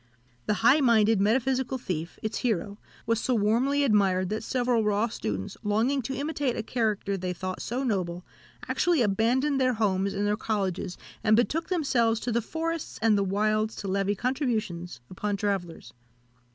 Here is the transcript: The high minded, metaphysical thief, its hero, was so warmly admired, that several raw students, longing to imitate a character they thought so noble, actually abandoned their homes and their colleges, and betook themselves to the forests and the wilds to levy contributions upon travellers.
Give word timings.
The 0.47 0.55
high 0.65 0.79
minded, 0.81 1.21
metaphysical 1.21 1.77
thief, 1.77 2.17
its 2.23 2.39
hero, 2.39 2.79
was 3.05 3.19
so 3.19 3.35
warmly 3.35 3.83
admired, 3.83 4.29
that 4.29 4.41
several 4.43 4.83
raw 4.83 5.07
students, 5.09 5.57
longing 5.61 6.01
to 6.01 6.15
imitate 6.15 6.57
a 6.57 6.63
character 6.63 7.15
they 7.17 7.33
thought 7.33 7.61
so 7.61 7.83
noble, 7.83 8.25
actually 8.67 9.03
abandoned 9.03 9.61
their 9.61 9.73
homes 9.75 10.15
and 10.15 10.25
their 10.25 10.35
colleges, 10.37 10.97
and 11.23 11.35
betook 11.35 11.67
themselves 11.69 12.19
to 12.21 12.31
the 12.31 12.41
forests 12.41 12.97
and 13.03 13.15
the 13.15 13.23
wilds 13.23 13.75
to 13.75 13.87
levy 13.87 14.15
contributions 14.15 15.01
upon 15.11 15.37
travellers. 15.37 15.93